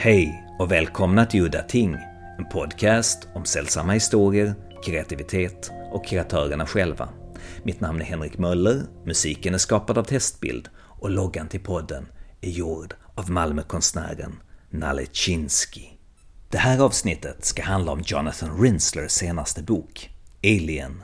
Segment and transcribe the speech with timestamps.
[0.00, 1.96] Hej och välkomna till Udda Ting,
[2.38, 4.54] en podcast om sällsamma historier,
[4.84, 7.08] kreativitet och kreatörerna själva.
[7.62, 12.06] Mitt namn är Henrik Möller, musiken är skapad av Testbild och loggan till podden
[12.40, 14.40] är gjord av Malmökonstnären
[14.70, 15.84] Nalle Chinsky.
[16.50, 20.10] Det här avsnittet ska handla om Jonathan Rinslers senaste bok,
[20.44, 21.02] Alien.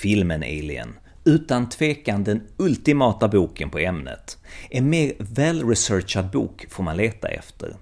[0.00, 0.94] Filmen Alien,
[1.24, 4.38] utan tvekan den ultimata boken på ämnet.
[4.70, 7.76] En mer välresearchad bok får man leta efter.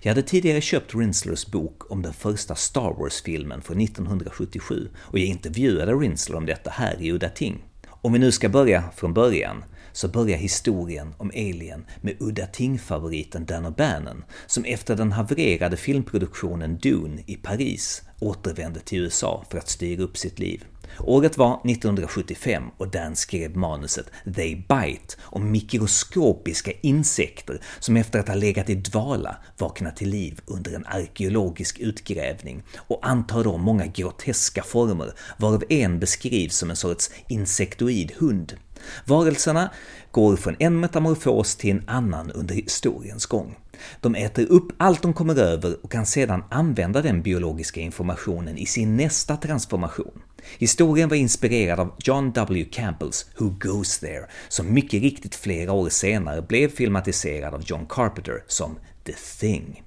[0.00, 5.26] Jag hade tidigare köpt Rinslers bok om den första Star Wars-filmen från 1977 och jag
[5.26, 7.64] intervjuade Rinsler om detta här i Udda Ting.
[7.88, 13.46] Om vi nu ska börja från början, så börjar historien om Alien med Udda Ting-favoriten
[13.46, 19.68] Dan O'Bannon, som efter den havererade filmproduktionen Dune i Paris återvände till USA för att
[19.68, 20.64] styra upp sitt liv.
[20.98, 28.28] Året var 1975 och Dan skrev manuset “They Bite” om mikroskopiska insekter som efter att
[28.28, 33.86] ha legat i dvala vaknar till liv under en arkeologisk utgrävning och antar då många
[33.86, 38.56] groteska former, varav en beskrivs som en sorts insektoid hund.
[39.04, 39.70] Varelserna
[40.10, 43.56] går från en metamorfos till en annan under historiens gång.
[44.00, 48.66] De äter upp allt de kommer över och kan sedan använda den biologiska informationen i
[48.66, 50.22] sin nästa transformation.
[50.58, 52.64] Historien var inspirerad av John W.
[52.72, 58.44] Campbells Who Goes There, som mycket riktigt flera år senare blev filmatiserad av John Carpenter
[58.46, 59.82] som The Thing.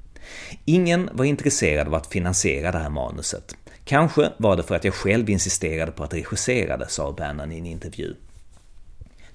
[0.65, 3.55] Ingen var intresserad av att finansiera det här manuset.
[3.85, 7.57] Kanske var det för att jag själv insisterade på att regissera det, sa Bannon i
[7.57, 8.15] en intervju.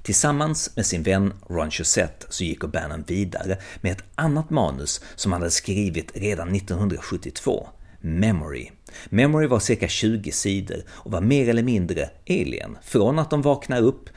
[0.02, 5.32] Tillsammans med sin vän Ron Chaussette så gick O'Bannon vidare med ett annat manus som
[5.32, 7.68] han hade skrivit redan 1972,
[8.00, 8.70] Memory.
[9.08, 13.82] Memory var cirka 20 sidor och var mer eller mindre alien, från att de vaknar
[13.82, 14.08] upp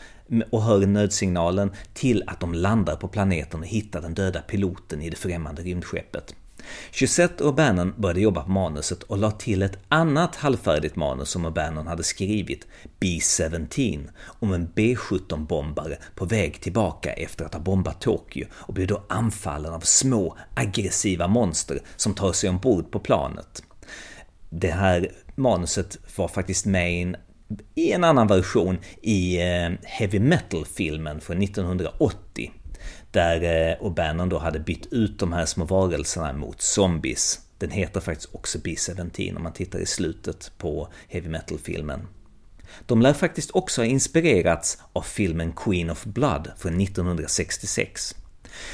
[0.50, 5.10] och hör nödsignalen till att de landar på planeten och hittar den döda piloten i
[5.10, 6.36] det främmande rymdskeppet.
[6.92, 11.46] Chusette och Bannon började jobba på manuset och la till ett annat halvfärdigt manus som
[11.46, 12.68] O'Bannon hade skrivit,
[13.00, 19.04] B-17, om en B-17-bombare på väg tillbaka efter att ha bombat Tokyo och blir då
[19.10, 23.64] anfallen av små aggressiva monster som tar sig ombord på planet.
[24.50, 27.16] Det här manuset var faktiskt med i en,
[27.76, 32.52] i en annan version i eh, Heavy Metal-filmen från 1980
[33.12, 37.40] där eh, O'Bannon då hade bytt ut de här små varelserna mot zombies.
[37.58, 42.08] Den heter faktiskt också B-17 om man tittar i slutet på Heavy Metal-filmen.
[42.86, 48.16] De lär faktiskt också ha inspirerats av filmen Queen of Blood från 1966.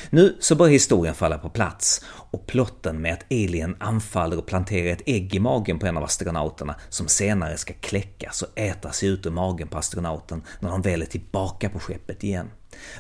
[0.09, 4.91] Nu så börjar historien falla på plats och plotten med att Alien anfaller och planterar
[4.91, 9.09] ett ägg i magen på en av astronauterna som senare ska kläckas och äta sig
[9.09, 12.49] ut ur magen på astronauten när de väl är tillbaka på skeppet igen.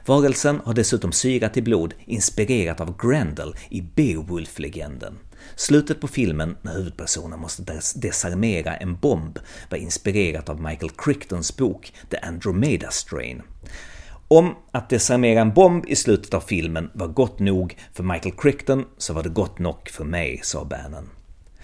[0.05, 5.17] Varelsen har dessutom syrat i blod inspirerat av Grendel i Beowulf-legenden.
[5.55, 11.93] Slutet på filmen, när huvudpersonen måste desarmera en bomb, var inspirerat av Michael Crichtons bok
[12.09, 13.41] The Andromeda Strain.
[14.35, 18.85] Om att desarmera en bomb i slutet av filmen var gott nog för Michael Crichton
[18.97, 21.09] så var det gott nog för mig, sa Bannon.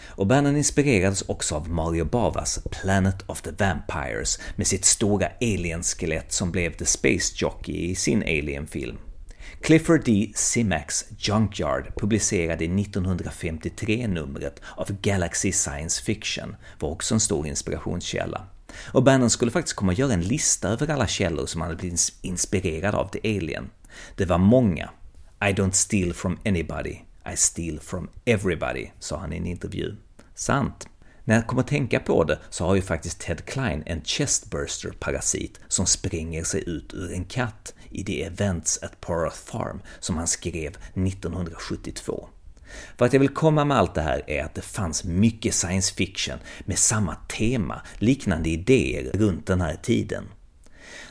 [0.02, 6.32] Och Bannon inspirerades också av Mario Bavas Planet of the Vampires med sitt stora alien-skelett
[6.34, 8.98] som blev The Space Jockey i sin Alien-film.
[9.62, 10.32] Clifford D.
[10.36, 18.48] Simax Junkyard publicerade i 1953-numret av Galaxy Science Fiction var också en stor inspirationskälla.
[18.92, 21.80] Och Bannon skulle faktiskt komma att göra en lista över alla källor som han hade
[21.80, 23.70] blivit inspirerad av till Alien.
[24.16, 24.90] Det var många.
[25.42, 26.98] I don't steal from anybody,
[27.34, 29.96] I steal from everybody, sa han i en intervju.
[30.36, 30.88] Sant.
[31.24, 35.60] När jag kommer att tänka på det så har ju faktiskt Ted Klein en chestburster-parasit
[35.68, 40.28] som spränger sig ut ur en katt i The Events at Porth Farm som han
[40.28, 42.30] skrev 1972.
[42.98, 46.38] Vart jag vill komma med allt det här är att det fanns mycket science fiction
[46.66, 50.24] med samma tema, liknande idéer runt den här tiden.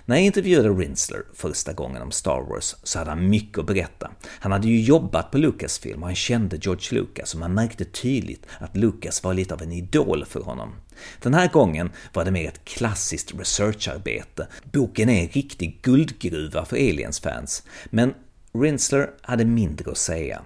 [0.04, 4.10] När jag intervjuade Rinsler första gången om Star Wars så hade han mycket att berätta.
[4.27, 8.47] Han hade ju jobbat på Lucasfilm och han kände George Lucas och man märkte tydligt
[8.59, 10.74] att Lucas var lite av en idol för honom.
[11.22, 14.47] Den här gången var det mer ett klassiskt researcharbete.
[14.72, 18.15] Boken är en riktig guldgruva för Aliens-fans, men
[18.53, 20.42] Rinsler hade mindre att säga.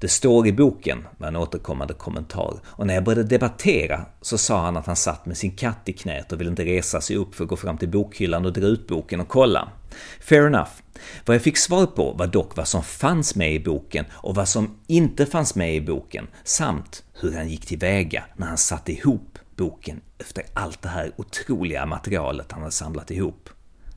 [0.00, 4.64] Det står i boken, var en återkommande kommentar, och när jag började debattera så sa
[4.64, 7.34] han att han satt med sin katt i knät och ville inte resa sig upp
[7.34, 9.68] för att gå fram till bokhyllan och dra ut boken och kolla.
[10.20, 10.70] Fair enough.
[11.26, 14.48] Vad jag fick svar på var dock vad som fanns med i boken och vad
[14.48, 19.38] som inte fanns med i boken, samt hur han gick tillväga när han satte ihop
[19.56, 23.48] boken efter allt det här otroliga materialet han hade samlat ihop.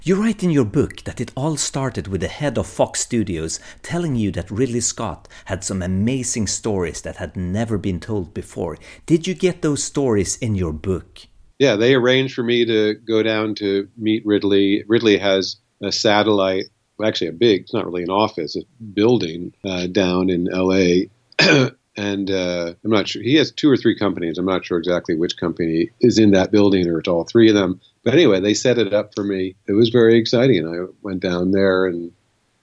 [0.06, 3.62] You write in your book that it all started with the head of Fox Studios
[3.84, 8.78] telling you that Ridley Scott had some amazing stories that had never been told before.
[9.06, 11.22] Did you get those stories in your book?
[11.58, 14.84] Yeah, they arranged for me to go down to meet Ridley.
[14.90, 16.66] Ridley has a satellite,
[17.02, 21.06] actually a big, it's not really an office, a building uh, down in LA.
[21.96, 24.38] and uh, I'm not sure, he has two or three companies.
[24.38, 27.56] I'm not sure exactly which company is in that building or it's all three of
[27.56, 29.56] them but anyway, they set it up for me.
[29.68, 30.68] It was very exciting.
[30.68, 32.12] I went down there and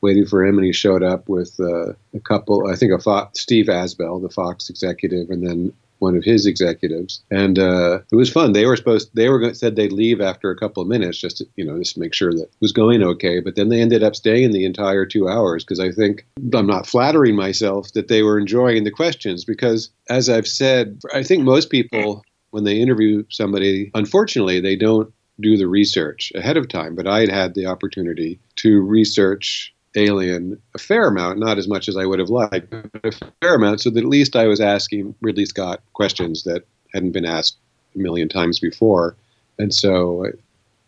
[0.01, 2.69] waited for him, and he showed up with uh, a couple.
[2.69, 7.23] I think a Fox, Steve Asbell, the Fox executive, and then one of his executives,
[7.31, 8.53] and uh, it was fun.
[8.53, 11.47] They were supposed they were said they'd leave after a couple of minutes just to,
[11.57, 13.41] you know just to make sure that it was going okay.
[13.41, 16.87] But then they ended up staying the entire two hours because I think I'm not
[16.87, 21.71] flattering myself that they were enjoying the questions because as I've said, I think most
[21.71, 27.07] people when they interview somebody, unfortunately, they don't do the research ahead of time, but
[27.07, 31.97] I had had the opportunity to research Alien a fair amount, not as much as
[31.97, 35.15] I would have liked, but a fair amount, so that at least I was asking
[35.21, 36.65] Ridley Scott questions that
[36.95, 37.57] hadn't been asked
[37.97, 39.17] a million times before.
[39.59, 40.27] And so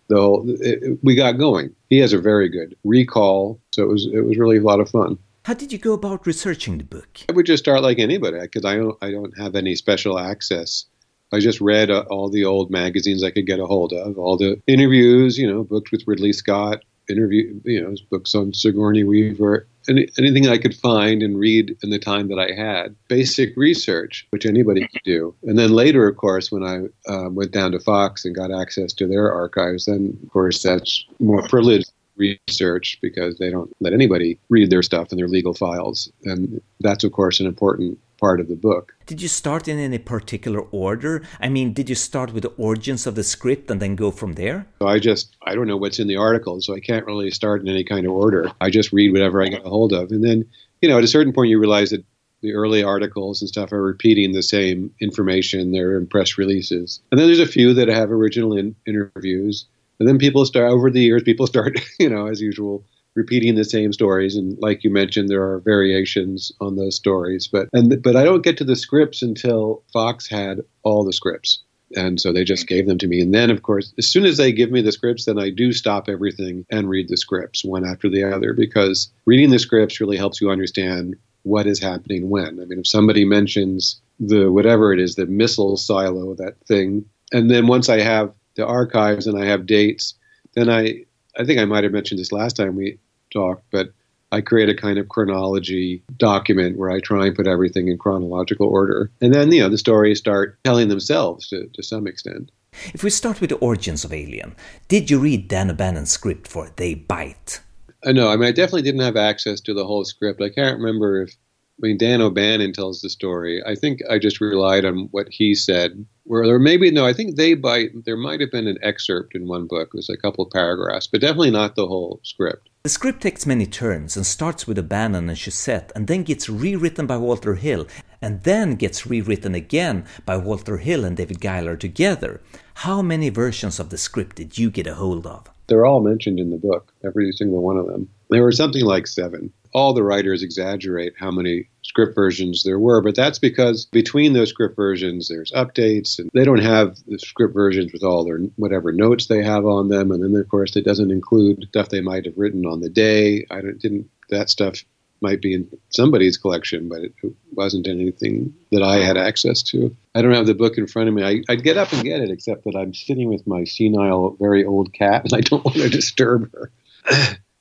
[0.09, 1.75] the whole, it, we got going.
[1.91, 4.89] He has a very good recall, so it was it was really a lot of
[4.89, 5.19] fun.
[5.45, 7.21] How did you go about researching the book?
[7.29, 10.87] I would just start like anybody because I don't I don't have any special access
[11.33, 14.37] I just read uh, all the old magazines I could get a hold of, all
[14.37, 19.67] the interviews, you know, books with Ridley Scott, interview, you know, books on Sigourney Weaver,
[19.89, 22.95] any, anything I could find and read in the time that I had.
[23.09, 25.35] Basic research, which anybody could do.
[25.43, 28.93] And then later, of course, when I uh, went down to Fox and got access
[28.95, 34.39] to their archives, then of course that's more privileged research because they don't let anybody
[34.49, 36.13] read their stuff in their legal files.
[36.25, 38.95] And that's, of course, an important part of the book.
[39.07, 41.15] Did you start in any particular order?
[41.41, 44.35] I mean, did you start with the origins of the script and then go from
[44.35, 44.59] there?
[44.81, 47.63] So I just, I don't know what's in the article, so I can't really start
[47.63, 48.43] in any kind of order.
[48.61, 50.13] I just read whatever I get a hold of.
[50.13, 50.39] And then,
[50.81, 52.05] you know, at a certain point, you realize that
[52.43, 55.73] the early articles and stuff are repeating the same information.
[55.73, 57.01] They're in press releases.
[57.11, 59.67] And then there's a few that have original in- interviews.
[59.99, 62.85] And then people start, over the years, people start, you know, as usual,
[63.15, 64.37] repeating the same stories.
[64.37, 68.45] And like you mentioned there are variations on those stories but and but I don't
[68.45, 71.63] get to the scripts until Fox had all the scripts.
[71.95, 73.21] And so they just gave them to me.
[73.21, 75.73] And then of course as soon as they give me the scripts then I do
[75.73, 80.17] stop everything and read the scripts one after the other because reading the scripts really
[80.17, 82.61] helps you understand what is happening when.
[82.61, 87.51] I mean if somebody mentions the whatever it is the missile silo that thing and
[87.51, 90.15] then once I have the archives and I have dates
[90.55, 91.05] then I
[91.39, 92.99] I think I might have mentioned this last time we
[93.33, 93.93] talked, but
[94.33, 98.67] I create a kind of chronology document where I try and put everything in chronological
[98.67, 99.11] order.
[99.21, 102.51] And then, you know, the stories start telling themselves to, to some extent.
[102.95, 104.57] If we start with the origins of Alien,
[104.89, 107.61] did you read Dan O'Bannon's script for They Bite?
[108.05, 110.41] Uh, no, I mean, I definitely didn't have access to the whole script.
[110.41, 111.37] I can't remember if
[111.83, 113.63] I mean, Dan O'Bannon tells the story.
[113.67, 116.07] I think I just relied on what he said.
[116.25, 118.05] Where or maybe no, I think they bite.
[118.05, 119.91] There might have been an excerpt in one book.
[119.93, 122.69] It was a couple of paragraphs, but definitely not the whole script.
[122.85, 127.07] The script takes many turns and starts with O'Bannon and Shusett, and then gets rewritten
[127.07, 127.87] by Walter Hill,
[128.21, 132.41] and then gets rewritten again by Walter Hill and David Giler together.
[132.75, 135.49] How many versions of the script did you get a hold of?
[135.67, 138.09] They're all mentioned in the book, every single one of them.
[138.31, 143.01] There were something like seven all the writers exaggerate how many script versions there were,
[143.01, 147.55] but that's because between those script versions, there's updates, and they don't have the script
[147.55, 150.85] versions with all their whatever notes they have on them, and then of course it
[150.85, 153.47] doesn't include stuff they might have written on the day.
[153.51, 154.85] I didn't that stuff
[155.23, 157.13] might be in somebody's collection, but it,
[157.53, 159.95] wasn't anything that I had access to.
[160.15, 161.23] I don't have the book in front of me.
[161.23, 164.65] I, would get up and get it, except that I'm sitting with my senile, very
[164.65, 166.73] old cat, and I don't want to disturb her.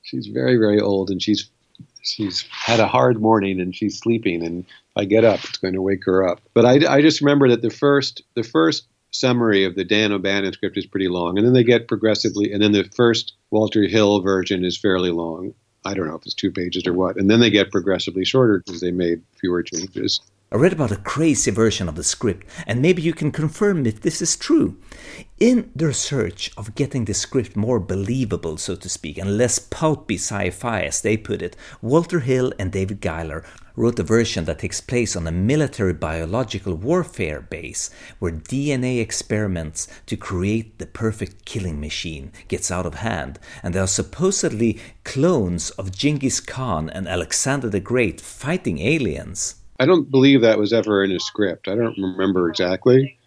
[0.02, 1.50] she's very, very old, and she's
[2.02, 5.74] she's had a hard morning and she's sleeping and if I get up, it's going
[5.74, 6.42] to wake her up.
[6.54, 10.52] But I, I just remember that the first the first summary of the Dan O'Bannon
[10.54, 14.22] script is pretty long, and then they get progressively, and then the first Walter Hill
[14.22, 15.54] version is fairly long.
[15.86, 18.62] I don't know if it's two pages or what, and then they get progressively shorter
[18.66, 20.20] because they made fewer changes.
[20.54, 24.02] I read about a crazy version of the script, and maybe you can confirm if
[24.02, 24.76] this is true.
[25.40, 30.16] In their search of getting the script more believable, so to speak, and less pulpy
[30.16, 33.46] sci fi, as they put it, Walter Hill and David Giler
[33.78, 37.90] wrote a version that takes place on a military biological warfare base
[38.20, 43.84] where DNA experiments to create the perfect killing machine gets out of hand, and there
[43.84, 49.56] are supposedly clones of Genghis Khan and Alexander the Great fighting aliens.
[49.82, 51.68] I don't believe that was ever in a script.
[51.68, 53.18] I don't remember exactly.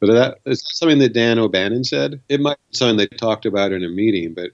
[0.00, 2.20] But that is something that Dan O'Bannon said.
[2.28, 4.50] It might be something they talked about in a meeting, but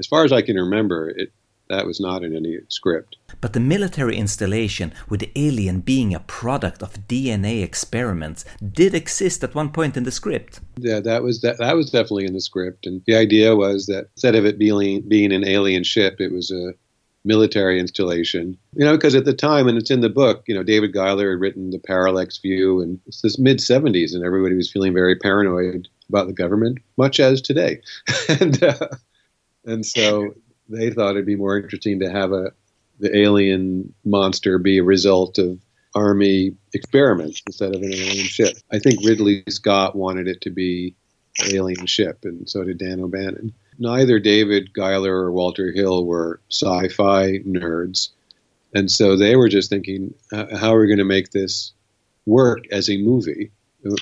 [0.00, 1.32] as far as I can remember, it
[1.68, 3.14] that was not in any script.
[3.40, 9.44] But the military installation with the alien being a product of DNA experiments did exist
[9.44, 10.58] at one point in the script.
[10.76, 14.08] Yeah, that was that, that was definitely in the script, and the idea was that
[14.16, 16.74] instead of it being being an alien ship, it was a
[17.24, 18.56] military installation.
[18.74, 21.30] You know, because at the time, and it's in the book, you know, David Giler
[21.30, 25.16] had written the parallax view, and it's this mid '70s, and everybody was feeling very
[25.16, 27.80] paranoid about the government, much as today,
[28.28, 28.88] and uh,
[29.64, 30.34] and so
[30.68, 32.52] they thought it'd be more interesting to have a
[32.98, 35.58] the alien monster be a result of
[35.94, 38.56] army experiments instead of an alien ship.
[38.70, 40.94] I think Ridley Scott wanted it to be
[41.40, 43.52] an alien ship, and so did Dan O'Bannon.
[43.80, 48.10] Neither David Giler or Walter Hill were sci-fi nerds,
[48.74, 51.72] and so they were just thinking, how are we going to make this
[52.26, 53.50] work as a movie?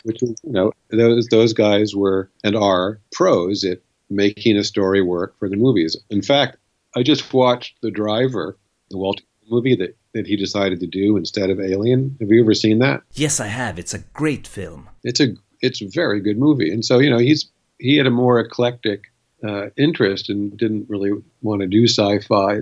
[0.02, 3.78] Which is, you know, those those guys were and are pros at
[4.11, 5.97] making a story work for the movies.
[6.11, 6.56] In fact,
[6.97, 8.58] I just watched The Driver,
[8.90, 12.16] the Walt movie that, that he decided to do instead of Alien.
[12.20, 13.02] Have you ever seen that?
[13.14, 13.78] Yes, I have.
[13.78, 14.88] It's a great film.
[15.04, 15.28] It's a
[15.61, 19.04] it's a very good movie, and so you know he's he had a more eclectic
[19.47, 22.61] uh, interest and didn't really want to do sci-fi,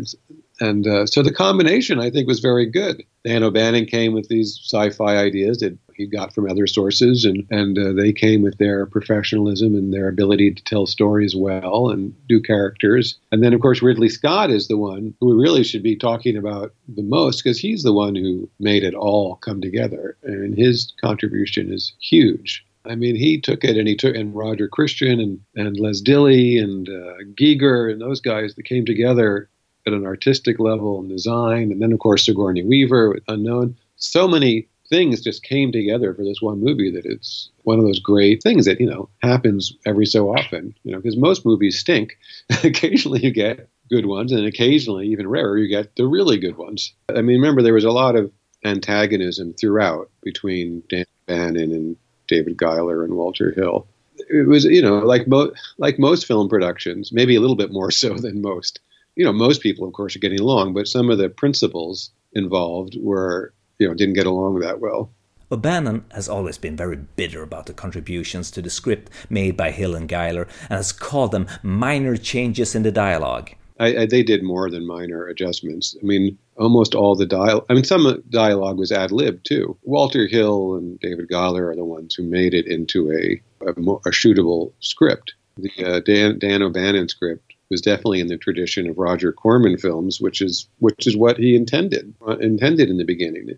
[0.61, 3.03] and uh, so the combination I think was very good.
[3.25, 7.79] Dan O'Bannon came with these sci-fi ideas that he got from other sources, and and
[7.79, 12.41] uh, they came with their professionalism and their ability to tell stories well and do
[12.41, 13.19] characters.
[13.33, 16.37] And then, of course, Ridley Scott is the one who we really should be talking
[16.37, 20.93] about the most because he's the one who made it all come together, and his
[21.01, 22.66] contribution is huge.
[22.89, 26.63] I mean, he took it and he took, and Roger Christian and, and Les Dilley
[26.63, 29.49] and uh, Giger and those guys that came together
[29.87, 31.71] at an artistic level and design.
[31.71, 33.77] And then, of course, Sigourney Weaver, Unknown.
[33.97, 37.99] So many things just came together for this one movie that it's one of those
[37.99, 42.17] great things that you know happens every so often you know because most movies stink
[42.65, 46.93] occasionally you get good ones and occasionally even rarer you get the really good ones
[47.11, 48.31] i mean remember there was a lot of
[48.65, 51.97] antagonism throughout between dan bannon and
[52.29, 53.87] david giler and walter hill
[54.29, 57.91] it was you know like mo- like most film productions maybe a little bit more
[57.91, 58.81] so than most
[59.15, 62.97] you know most people of course are getting along but some of the principals involved
[63.01, 65.11] were you know didn't get along that well.
[65.51, 69.95] O'Bannon has always been very bitter about the contributions to the script made by Hill
[69.95, 73.53] and Giler and has called them minor changes in the dialogue.
[73.79, 75.97] I, I, they did more than minor adjustments.
[76.01, 77.67] I mean, almost all the dialogue.
[77.69, 79.77] I mean, some dialogue was ad lib too.
[79.83, 84.11] Walter Hill and David Giler are the ones who made it into a a, a
[84.11, 85.35] shootable script.
[85.57, 90.21] The uh, Dan, Dan O'Bannon script was definitely in the tradition of Roger Corman films,
[90.21, 93.51] which is which is what he intended uh, intended in the beginning.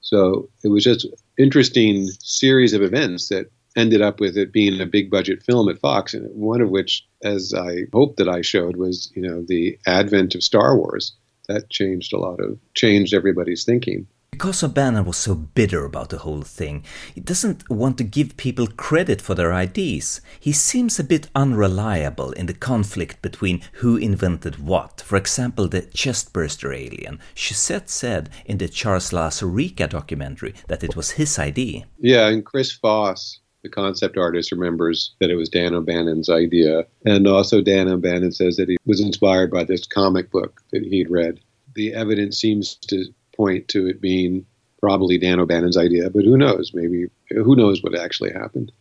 [0.00, 1.06] So it was just
[1.36, 5.78] interesting series of events that ended up with it being a big budget film at
[5.78, 9.78] Fox, and one of which, as I hope that I showed, was you know the
[9.86, 11.14] advent of Star Wars.
[11.46, 14.06] That changed a lot of changed everybody's thinking.
[14.30, 18.68] Because O'Bannon was so bitter about the whole thing, he doesn't want to give people
[18.68, 20.20] credit for their ideas.
[20.38, 25.00] He seems a bit unreliable in the conflict between who invented what.
[25.00, 27.18] For example, the chestburster alien.
[27.34, 31.86] Shusett said in the Charles Lauzirika documentary that it was his idea.
[31.98, 36.84] Yeah, and Chris Foss, the concept artist, remembers that it was Dan O'Bannon's idea.
[37.04, 41.10] And also, Dan O'Bannon says that he was inspired by this comic book that he'd
[41.10, 41.40] read.
[41.74, 43.06] The evidence seems to
[43.36, 44.44] point to it being
[44.80, 46.72] probably Dan O'Bannon's idea, but who knows?
[46.74, 48.72] Maybe who knows what actually happened.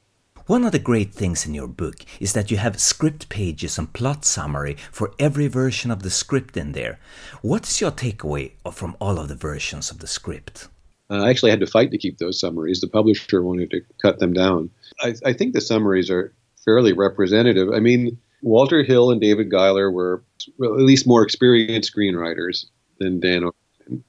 [0.45, 3.91] One of the great things in your book is that you have script pages and
[3.91, 6.99] plot summary for every version of the script in there.
[7.41, 10.69] What is your takeaway from all of the versions of the script?
[11.09, 12.81] Uh, I actually had to fight to keep those summaries.
[12.81, 14.69] The publisher wanted to cut them down.
[15.01, 16.33] I, I think the summaries are
[16.65, 17.69] fairly representative.
[17.73, 20.23] I mean, Walter Hill and David Giler were
[20.61, 22.65] at least more experienced screenwriters
[22.99, 23.49] than Dan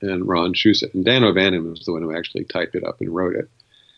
[0.02, 0.92] and Ron Shusett.
[0.94, 3.48] And Dan O'Bannon was the one who actually typed it up and wrote it.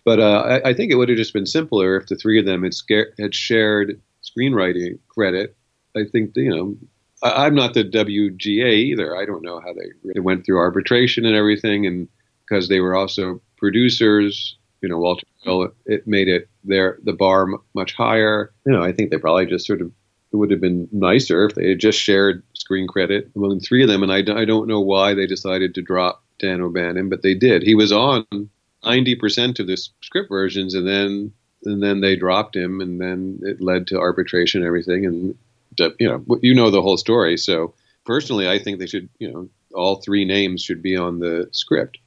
[0.04, 2.46] But uh, I, I, think it would have just been simpler if the three of
[2.46, 2.74] them had,
[3.18, 5.56] had shared screenwriting credit.
[5.96, 6.76] I think, you know,
[7.22, 9.16] I, am not the WGA either.
[9.16, 11.86] I don't know how they, they went through arbitration and everything.
[11.86, 12.08] And
[12.50, 17.42] because they were also producers, you know, Walter Hill, it made it their the bar
[17.42, 18.52] m- much higher.
[18.66, 19.92] You know, I think they probably just sort of
[20.32, 23.88] it would have been nicer if they had just shared screen credit among three of
[23.88, 24.02] them.
[24.02, 27.62] And I, I don't know why they decided to drop Dan O'Bannon, but they did.
[27.62, 28.24] He was on
[28.84, 31.32] 90% of the script versions, and then
[31.64, 35.06] and then they dropped him, and then it led to arbitration and everything.
[35.06, 35.38] And
[36.00, 37.36] you know, you know the whole story.
[37.36, 41.48] So personally, I think they should, you know, all three names should be on the
[41.52, 41.98] script.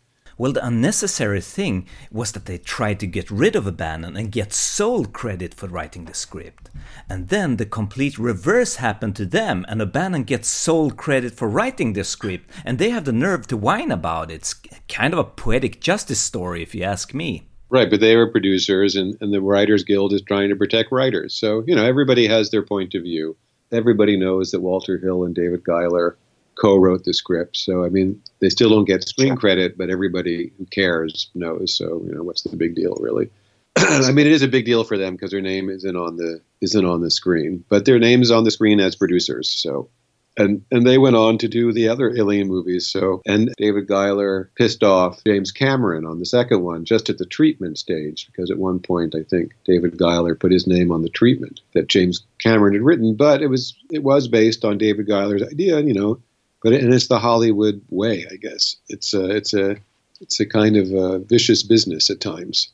[0.44, 4.52] Well, the unnecessary thing was that they tried to get rid of O'Bannon and get
[4.52, 6.70] sole credit for writing the script.
[7.08, 11.94] And then the complete reverse happened to them, and O'Bannon gets sole credit for writing
[11.94, 14.34] the script, and they have the nerve to whine about it.
[14.34, 14.56] It's
[14.90, 17.48] kind of a poetic justice story, if you ask me.
[17.70, 21.34] Right, but they were producers, and, and the Writers Guild is trying to protect writers.
[21.34, 23.38] So, you know, everybody has their point of view.
[23.72, 26.18] Everybody knows that Walter Hill and David Giler
[26.56, 27.58] co-wrote the script.
[27.58, 31.76] So I mean, they still don't get screen credit, but everybody who cares knows.
[31.76, 33.30] So you know, what's the big deal, really?
[33.78, 36.42] I mean, it is a big deal for them because their name isn't on the
[36.62, 39.50] isn't on the screen, but their name is on the screen as producers.
[39.50, 39.90] So,
[40.38, 42.86] and and they went on to do the other Alien movies.
[42.86, 47.26] So, and David Giler pissed off James Cameron on the second one just at the
[47.26, 51.10] treatment stage because at one point I think David Giler put his name on the
[51.10, 55.44] treatment that James Cameron had written, but it was it was based on David Giler's
[55.44, 55.80] idea.
[55.80, 56.20] You know,
[56.64, 58.78] but and it's the Hollywood way, I guess.
[58.88, 59.78] It's a it's a
[60.22, 62.70] it's a kind of a vicious business at times.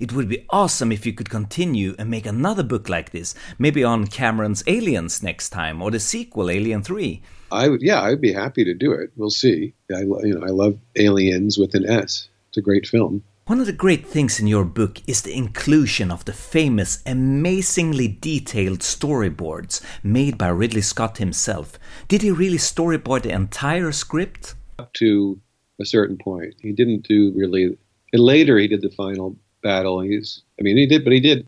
[0.00, 3.84] It would be awesome if you could continue and make another book like this, maybe
[3.84, 7.22] on Cameron's Aliens next time or the sequel Alien 3.
[7.52, 9.12] I would yeah, I'd be happy to do it.
[9.16, 9.72] We'll see.
[9.94, 12.28] I you know, I love Aliens with an S.
[12.48, 13.22] It's a great film.
[13.46, 18.08] One of the great things in your book is the inclusion of the famous, amazingly
[18.08, 21.78] detailed storyboards made by Ridley Scott himself.
[22.08, 24.54] Did he really storyboard the entire script?
[24.78, 25.38] Up to
[25.78, 26.54] a certain point.
[26.62, 27.76] He didn't do really.
[28.14, 30.00] And later, he did the final battle.
[30.00, 31.46] He's, I mean, he did, but he did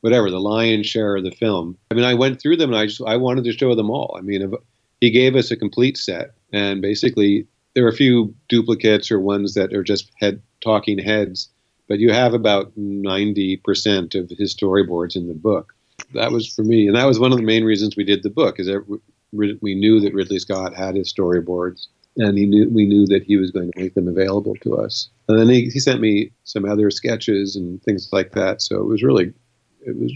[0.00, 1.76] whatever the lion's share of the film.
[1.90, 4.16] I mean, I went through them and I just I wanted to show them all.
[4.18, 4.50] I mean,
[5.02, 9.52] he gave us a complete set, and basically there are a few duplicates or ones
[9.54, 11.48] that are just head talking heads,
[11.88, 15.74] but you have about 90% of his storyboards in the book.
[16.14, 18.30] That was for me, and that was one of the main reasons we did the
[18.30, 18.84] book, is that
[19.32, 23.36] we knew that Ridley Scott had his storyboards, and he knew we knew that he
[23.36, 25.08] was going to make them available to us.
[25.28, 28.62] And then he, he sent me some other sketches and things like that.
[28.62, 29.32] So it was really,
[29.80, 30.12] it was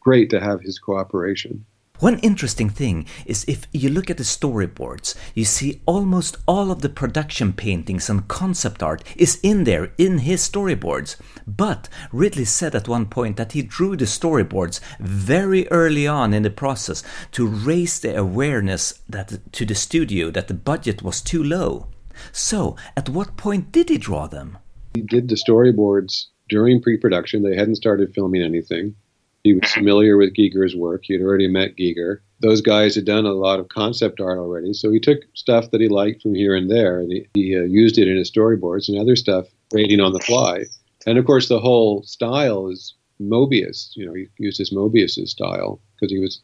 [0.00, 1.64] great to have his cooperation.
[2.00, 6.82] One interesting thing is if you look at the storyboards, you see almost all of
[6.82, 11.14] the production paintings and concept art is in there in his storyboards.
[11.46, 16.42] But Ridley said at one point that he drew the storyboards very early on in
[16.42, 21.44] the process to raise the awareness that to the studio that the budget was too
[21.44, 21.86] low.
[22.32, 24.58] So, at what point did he draw them?
[24.94, 27.44] He did the storyboards during pre-production.
[27.44, 28.96] They hadn't started filming anything
[29.44, 31.02] he was familiar with Giger's work.
[31.04, 32.20] He had already met Giger.
[32.40, 35.82] Those guys had done a lot of concept art already, so he took stuff that
[35.82, 38.88] he liked from here and there, and he, he uh, used it in his storyboards
[38.88, 40.64] and other stuff, creating on the fly.
[41.06, 43.90] And of course, the whole style is Moebius.
[43.94, 46.40] You know, he used his Moebius's style because he was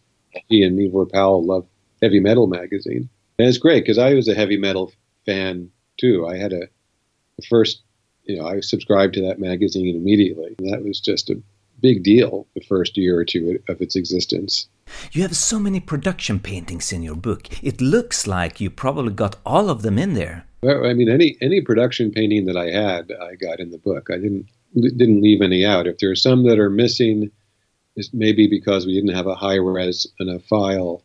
[0.49, 1.69] he and Ivor Powell loved
[2.03, 3.09] heavy metal magazine,
[3.39, 4.93] and it's great because I was a heavy metal
[5.25, 6.27] fan too.
[6.27, 6.69] I had a
[7.39, 7.83] the first,
[8.25, 11.43] you know, I subscribed to that magazine immediately, and that was just a
[11.81, 14.69] big deal the first year or two of its existence.
[15.13, 17.49] You have so many production paintings in your book.
[17.63, 20.47] It looks like you probably got all of them in there.
[20.63, 24.09] Well, I mean, any any production painting that I had, I got in the book.
[24.11, 25.87] I didn't didn't leave any out.
[25.87, 27.31] If there are some that are missing,
[27.97, 31.03] it's maybe because we didn't have a high res and a file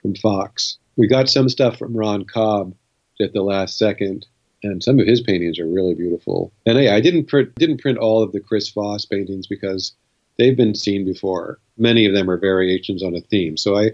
[0.00, 0.78] from Fox.
[0.96, 2.74] We got some stuff from Ron Cobb
[3.20, 4.26] at the last second,
[4.62, 6.52] and some of his paintings are really beautiful.
[6.66, 9.92] And I, I didn't print didn't print all of the Chris Foss paintings because
[10.38, 11.58] they've been seen before.
[11.76, 13.56] Many of them are variations on a theme.
[13.56, 13.90] So I,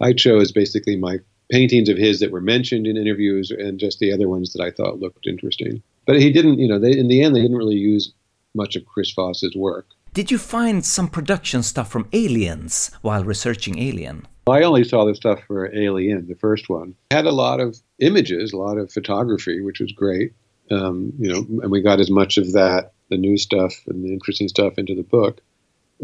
[0.00, 1.18] I chose basically my
[1.50, 4.70] paintings of his that were mentioned in interviews and just the other ones that I
[4.70, 5.82] thought looked interesting.
[6.06, 8.12] But he didn't, you know, they, in the end, they didn't really use
[8.54, 9.86] much of Chris Foss's work.
[10.14, 14.26] Did you find some production stuff from Aliens while researching Alien?
[14.48, 16.94] I only saw the stuff for Alien, the first one.
[17.10, 20.32] Had a lot of images, a lot of photography, which was great.
[20.70, 24.12] Um, you know, and we got as much of that, the new stuff and the
[24.12, 25.42] interesting stuff, into the book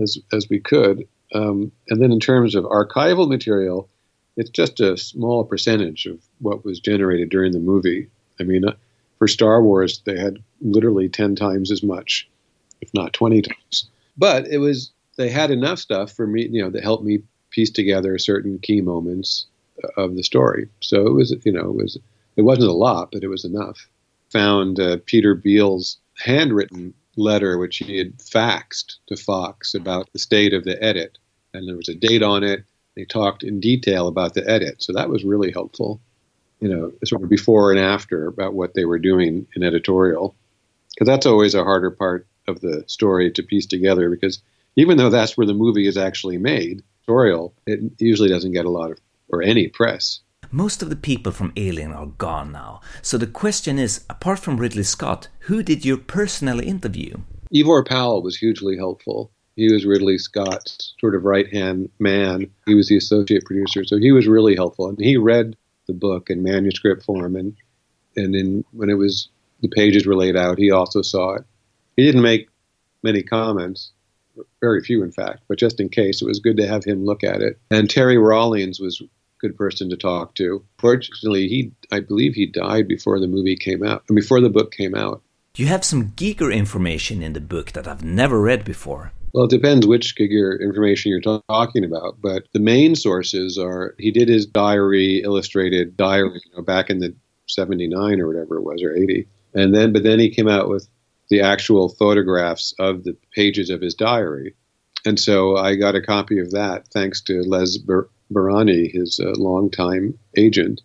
[0.00, 1.06] as as we could.
[1.34, 3.88] Um, and then in terms of archival material,
[4.36, 8.08] it's just a small percentage of what was generated during the movie.
[8.38, 8.74] I mean, uh,
[9.18, 12.28] for Star Wars, they had literally ten times as much,
[12.80, 13.88] if not twenty times.
[14.16, 17.70] But it was they had enough stuff for me, you know, that helped me piece
[17.70, 19.46] together certain key moments
[19.96, 20.68] of the story.
[20.80, 21.98] So it was, you know, it was
[22.36, 23.88] it wasn't a lot, but it was enough.
[24.30, 30.52] Found uh, Peter Beale's handwritten letter which he had faxed to Fox about the state
[30.52, 31.18] of the edit,
[31.52, 32.64] and there was a date on it.
[32.96, 36.00] They talked in detail about the edit, so that was really helpful.
[36.60, 40.34] You know, sort of before and after about what they were doing in editorial,
[40.94, 44.08] because that's always a harder part of the story to piece together.
[44.08, 44.40] Because
[44.76, 48.70] even though that's where the movie is actually made, editorial, it usually doesn't get a
[48.70, 48.98] lot of
[49.28, 50.20] or any press.
[50.54, 52.80] Most of the people from Alien are gone now.
[53.02, 57.16] So the question is apart from Ridley Scott, who did you personally interview?
[57.52, 59.32] Ivor Powell was hugely helpful.
[59.56, 62.48] He was Ridley Scott's sort of right hand man.
[62.66, 64.88] He was the associate producer, so he was really helpful.
[64.88, 65.56] And he read
[65.88, 67.56] the book in manuscript form, and
[68.14, 69.28] and when it was
[69.60, 71.44] the pages were laid out, he also saw it.
[71.96, 72.48] He didn't make
[73.02, 73.90] many comments,
[74.60, 77.24] very few in fact, but just in case, it was good to have him look
[77.24, 77.58] at it.
[77.72, 79.02] And Terry Rawlings was
[79.44, 80.64] good person to talk to.
[80.78, 84.94] Fortunately, he I believe he died before the movie came out, before the book came
[84.94, 85.22] out.
[85.56, 89.12] You have some Giger information in the book that I've never read before.
[89.32, 94.10] Well, it depends which Giger information you're talking about, but the main sources are he
[94.10, 97.14] did his diary, illustrated diary, you know, back in the
[97.46, 99.28] 79 or whatever it was, or 80.
[99.52, 100.88] And then, but then he came out with
[101.28, 104.54] the actual photographs of the pages of his diary.
[105.04, 109.32] And so I got a copy of that thanks to Les Bar- Barany, his uh,
[109.36, 110.82] longtime agent,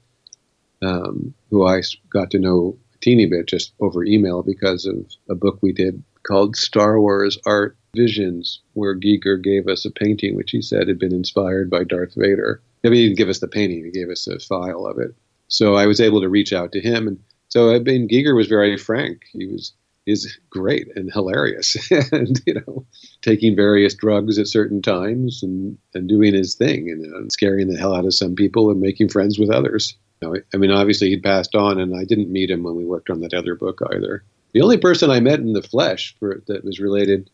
[0.81, 5.35] um, who I got to know a teeny bit just over email because of a
[5.35, 10.51] book we did called Star Wars Art Visions, where Giger gave us a painting which
[10.51, 12.62] he said had been inspired by Darth Vader.
[12.85, 15.15] I mean, he didn't give us the painting, he gave us a file of it.
[15.47, 17.07] So I was able to reach out to him.
[17.07, 19.23] And so I mean, Giger was very frank.
[19.33, 19.73] He was
[20.05, 21.77] is great and hilarious.
[22.12, 22.85] And you know
[23.21, 27.67] taking various drugs at certain times and and doing his thing and you know, scaring
[27.67, 29.97] the hell out of some people and making friends with others.
[30.21, 32.85] You know, i mean obviously he'd passed on and i didn't meet him when we
[32.85, 34.23] worked on that other book either.
[34.53, 37.29] The only person i met in the flesh for, that was related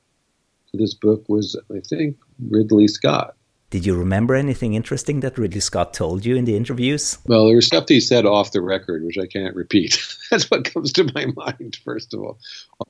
[0.71, 2.17] to this book was i think
[2.49, 3.35] ridley scott
[3.69, 7.17] did you remember anything interesting that Ridley Scott told you in the interviews?
[7.25, 10.01] Well, there was stuff he said off the record, which I can't repeat.
[10.31, 12.39] That's what comes to my mind, first of all,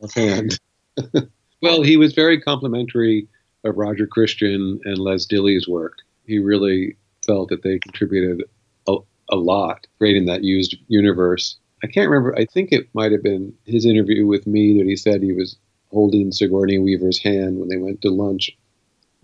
[0.01, 0.59] offhand.
[1.61, 3.27] well, he was very complimentary
[3.63, 5.99] of Roger Christian and Les Dilley's work.
[6.25, 8.43] He really felt that they contributed
[8.87, 8.97] a,
[9.29, 11.57] a lot creating that used universe.
[11.83, 12.37] I can't remember.
[12.37, 15.57] I think it might have been his interview with me that he said he was
[15.91, 18.51] holding Sigourney Weaver's hand when they went to lunch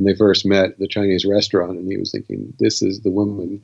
[0.02, 3.62] when they first met the Chinese restaurant, and he was thinking, "This is the woman.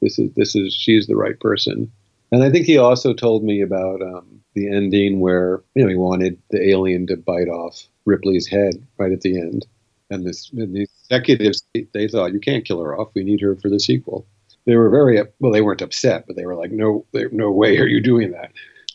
[0.00, 1.90] This is this is she's the right person."
[2.30, 5.96] And I think he also told me about um, the ending where you know he
[5.96, 9.66] wanted the alien to bite off Ripley's head right at the end,
[10.10, 13.10] and, this, and the executives they thought you can't kill her off.
[13.14, 14.28] We need her for the sequel.
[14.66, 15.50] They were very well.
[15.50, 18.52] They weren't upset, but they were like, "No, no way are you doing that."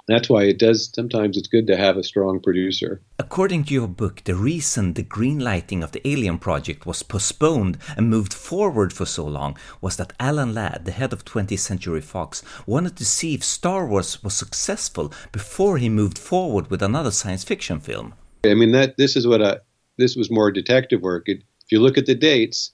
[0.10, 3.00] That's why it does sometimes it's good to have a strong producer.
[3.20, 7.78] According to your book, the reason the green lighting of the Alien project was postponed
[7.96, 12.02] and moved forward for so long was that Alan Ladd, the head of 20th Century
[12.02, 17.12] Fox, wanted to see if Star Wars was successful before he moved forward with another
[17.12, 18.16] science fiction film.
[18.44, 19.62] I mean that this is what a
[19.98, 21.28] this was more detective work.
[21.28, 22.72] It, if you look at the dates,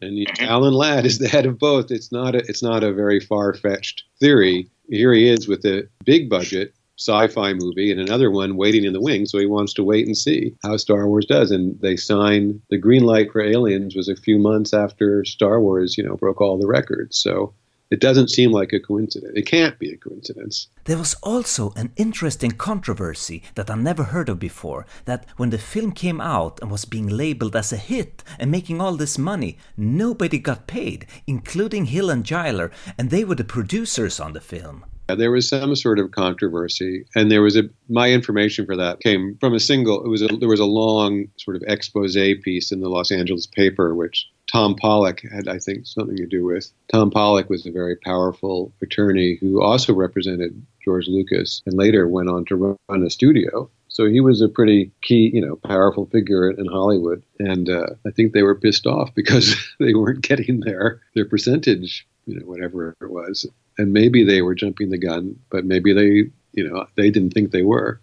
[0.00, 0.44] and mm-hmm.
[0.44, 1.90] Alan Ladd is the head of both.
[1.90, 5.88] It's not a, it's not a very far fetched theory here he is with a
[6.04, 9.30] big budget sci-fi movie and another one waiting in the wings.
[9.30, 11.50] So he wants to wait and see how Star Wars does.
[11.50, 15.96] And they signed the green light for Aliens was a few months after Star Wars,
[15.96, 17.18] you know, broke all the records.
[17.18, 17.54] So
[17.90, 19.32] it doesn't seem like a coincidence.
[19.34, 20.68] It can't be a coincidence.
[20.84, 25.58] There was also an interesting controversy that I never heard of before that when the
[25.58, 29.58] film came out and was being labeled as a hit and making all this money,
[29.76, 34.84] nobody got paid, including Hill and Giler, and they were the producers on the film.
[35.08, 39.36] There was some sort of controversy, and there was a my information for that came
[39.40, 40.04] from a single.
[40.04, 43.46] It was a, there was a long sort of expose piece in the Los Angeles
[43.46, 46.70] paper, which Tom Pollock had, I think, something to do with.
[46.92, 52.28] Tom Pollock was a very powerful attorney who also represented George Lucas, and later went
[52.28, 53.70] on to run a studio.
[53.88, 58.10] So he was a pretty key, you know, powerful figure in Hollywood, and uh, I
[58.10, 62.96] think they were pissed off because they weren't getting their their percentage, you know, whatever
[63.00, 63.46] it was
[63.80, 67.50] and maybe they were jumping the gun, but maybe they, you know, they didn't think
[67.50, 67.98] they were.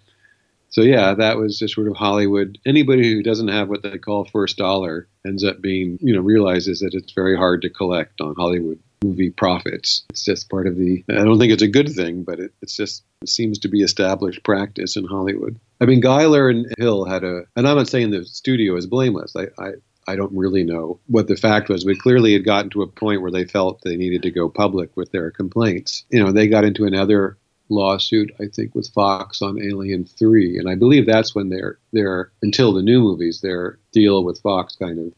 [0.69, 2.57] So yeah, that was just sort of Hollywood.
[2.65, 6.79] Anybody who doesn't have what they call first dollar ends up being, you know, realizes
[6.79, 10.03] that it's very hard to collect on Hollywood movie profits.
[10.09, 11.03] It's just part of the.
[11.09, 13.81] I don't think it's a good thing, but it, it's just it seems to be
[13.81, 15.59] established practice in Hollywood.
[15.79, 19.35] I mean, Giler and Hill had a, and I'm not saying the studio is blameless.
[19.35, 19.71] I, I
[20.07, 23.21] I don't really know what the fact was, but clearly it gotten to a point
[23.21, 26.05] where they felt they needed to go public with their complaints.
[26.09, 27.37] You know, they got into another
[27.69, 32.31] lawsuit, I think, with Fox on Alien Three, and I believe that's when their their
[32.41, 35.13] until the new movies, their deal with Fox kind of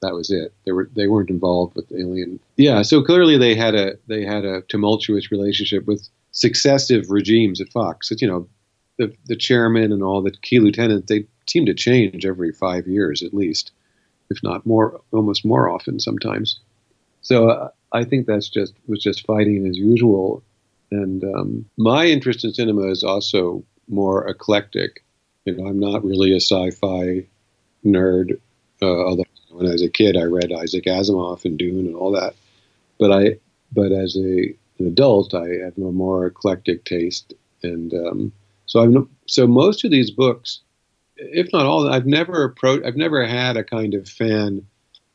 [0.00, 0.52] that was it.
[0.64, 2.40] They were they weren't involved with Alien.
[2.56, 7.70] Yeah, so clearly they had a they had a tumultuous relationship with successive regimes at
[7.70, 8.10] Fox.
[8.10, 8.48] It's, you know,
[8.98, 13.22] the the chairman and all the key lieutenants they seem to change every five years
[13.22, 13.72] at least
[14.32, 16.58] if not more, almost more often sometimes.
[17.20, 20.42] So uh, I think that's just was just fighting as usual.
[20.92, 25.02] And um, my interest in cinema is also more eclectic.
[25.46, 27.26] You know, I'm not really a sci-fi
[27.84, 28.38] nerd.
[28.82, 32.12] Uh, although when I was a kid, I read Isaac Asimov and Dune and all
[32.12, 32.34] that.
[32.98, 33.38] But I,
[33.72, 38.32] but as a an adult, I have a more eclectic taste, and um,
[38.66, 40.60] so I'm so most of these books,
[41.16, 44.66] if not all, I've never approached, I've never had a kind of fan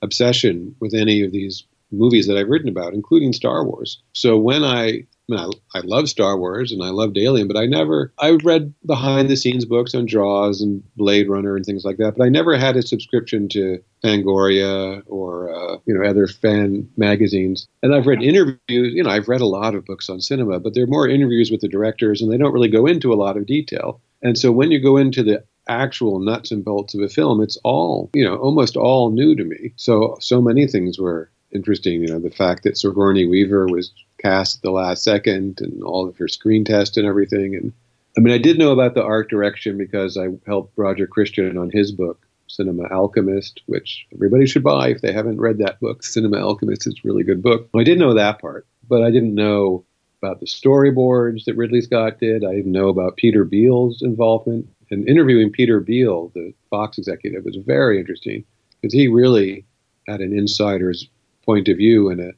[0.02, 4.02] obsession with any of these movies that I've written about, including Star Wars.
[4.13, 7.58] So when I I, mean, I, I love Star Wars and I loved Alien, but
[7.58, 11.84] I never, I read behind the scenes books on Jaws and Blade Runner and things
[11.84, 16.28] like that, but I never had a subscription to Fangoria or, uh, you know, other
[16.28, 17.68] fan magazines.
[17.84, 20.74] And I've read interviews, you know, I've read a lot of books on cinema, but
[20.74, 23.46] they're more interviews with the directors and they don't really go into a lot of
[23.46, 24.00] detail.
[24.22, 27.58] And so when you go into the actual nuts and bolts of a film, it's
[27.63, 29.74] all, you know, almost all new to me.
[29.76, 32.02] So, so many things were interesting.
[32.02, 36.08] You know, the fact that Sigourney Weaver was cast at the last second and all
[36.08, 37.56] of her screen test and everything.
[37.56, 37.73] And
[38.17, 41.69] I mean, I did know about the art direction because I helped Roger Christian on
[41.71, 46.03] his book, Cinema Alchemist, which everybody should buy if they haven't read that book.
[46.03, 47.69] Cinema Alchemist is a really good book.
[47.75, 49.86] I did know that part, but I didn't know
[50.21, 52.43] about the storyboards that Ridley Scott did.
[52.43, 54.67] I didn't know about Peter Beale's involvement.
[54.89, 58.45] And interviewing Peter Beale, the Fox executive, was very interesting
[58.82, 59.65] because he really
[60.08, 61.08] had an insider's
[61.45, 62.32] point of view and a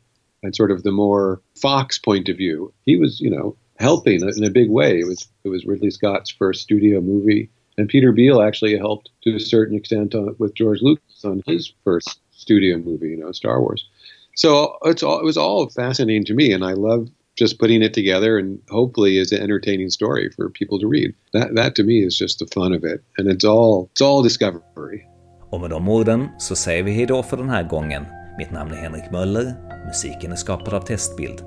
[0.43, 2.73] and sort of the more Fox point of view.
[2.85, 4.99] He was, you know, helping in a big way.
[4.99, 9.35] It was it was Ridley Scott's first studio movie, and Peter Beale actually helped to
[9.35, 13.61] a certain extent on, with George Lucas on his first studio movie, you know, Star
[13.61, 13.87] Wars.
[14.35, 17.93] So it's all it was all fascinating to me, and I love just putting it
[17.93, 21.13] together and hopefully is an entertaining story for people to read.
[21.33, 24.23] That that to me is just the fun of it, and it's all it's all
[24.23, 25.05] discovery.
[25.51, 28.18] Och med de orden så säger vi hejdå för den här gången.
[28.39, 29.53] Mitt namn är Henrik Möller
[29.87, 31.41] Musiken är skapad av Testbild.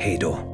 [0.00, 0.53] Hej då!